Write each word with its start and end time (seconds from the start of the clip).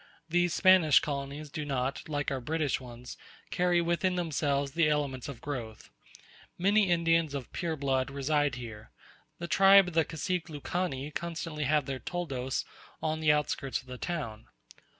These 0.27 0.55
Spanish 0.55 0.99
colonies 0.99 1.51
do 1.51 1.63
not, 1.63 2.09
like 2.09 2.31
our 2.31 2.41
British 2.41 2.79
ones, 2.79 3.17
carry 3.51 3.81
within 3.81 4.15
themselves 4.15 4.71
the 4.71 4.89
elements 4.89 5.29
of 5.29 5.41
growth. 5.41 5.91
Many 6.57 6.89
Indians 6.89 7.35
of 7.35 7.53
pure 7.53 7.75
blood 7.75 8.09
reside 8.09 8.55
here: 8.55 8.89
the 9.37 9.47
tribe 9.47 9.89
of 9.89 9.93
the 9.93 10.03
Cacique 10.03 10.49
Lucanee 10.49 11.11
constantly 11.13 11.65
have 11.65 11.85
their 11.85 11.99
Toldos 11.99 12.65
on 13.03 13.19
the 13.19 13.31
outskirts 13.31 13.79
of 13.81 13.85
the 13.87 13.99
town. 13.99 14.47